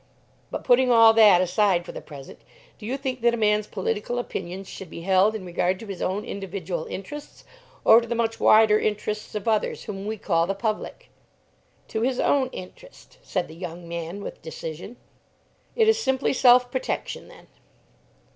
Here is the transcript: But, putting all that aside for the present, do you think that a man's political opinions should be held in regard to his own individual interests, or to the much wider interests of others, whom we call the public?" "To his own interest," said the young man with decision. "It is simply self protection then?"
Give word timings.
But, 0.49 0.63
putting 0.63 0.89
all 0.91 1.13
that 1.13 1.41
aside 1.41 1.85
for 1.85 1.91
the 1.91 2.01
present, 2.01 2.41
do 2.79 2.87
you 2.87 2.97
think 2.97 3.21
that 3.21 3.35
a 3.35 3.37
man's 3.37 3.67
political 3.67 4.17
opinions 4.17 4.67
should 4.67 4.89
be 4.89 5.01
held 5.01 5.35
in 5.35 5.45
regard 5.45 5.77
to 5.79 5.85
his 5.85 6.01
own 6.01 6.25
individual 6.25 6.87
interests, 6.87 7.43
or 7.85 8.01
to 8.01 8.07
the 8.07 8.15
much 8.15 8.39
wider 8.39 8.79
interests 8.79 9.35
of 9.35 9.47
others, 9.47 9.83
whom 9.83 10.07
we 10.07 10.17
call 10.17 10.47
the 10.47 10.55
public?" 10.55 11.11
"To 11.89 12.01
his 12.01 12.19
own 12.19 12.47
interest," 12.47 13.19
said 13.21 13.47
the 13.47 13.53
young 13.53 13.87
man 13.87 14.23
with 14.23 14.41
decision. 14.41 14.97
"It 15.75 15.87
is 15.87 15.99
simply 16.01 16.33
self 16.33 16.71
protection 16.71 17.27
then?" 17.27 17.45